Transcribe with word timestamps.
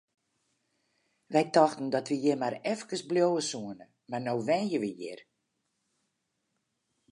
Wy 1.33 1.43
tochten 1.55 1.87
dat 1.93 2.07
we 2.11 2.15
hjir 2.21 2.39
mar 2.39 2.55
efkes 2.71 3.01
bliuwe 3.09 3.41
soene, 3.51 3.85
mar 4.09 4.21
no 4.23 4.33
wenje 4.47 4.79
we 4.83 4.89
hjir! 4.99 5.19